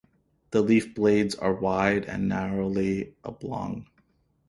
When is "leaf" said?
0.63-0.95